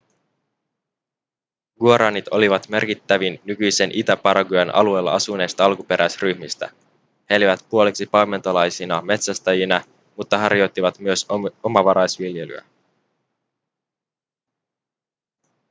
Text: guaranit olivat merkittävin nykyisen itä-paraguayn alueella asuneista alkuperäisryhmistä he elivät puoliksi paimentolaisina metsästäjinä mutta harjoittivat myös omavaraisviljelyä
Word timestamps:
guaranit 1.79 2.25
olivat 2.31 2.69
merkittävin 2.69 3.39
nykyisen 3.43 3.91
itä-paraguayn 3.93 4.75
alueella 4.75 5.13
asuneista 5.15 5.65
alkuperäisryhmistä 5.65 6.69
he 7.29 7.35
elivät 7.35 7.65
puoliksi 7.69 8.05
paimentolaisina 8.05 9.01
metsästäjinä 9.01 9.83
mutta 10.17 10.37
harjoittivat 10.37 10.99
myös 10.99 11.25
omavaraisviljelyä 11.63 12.63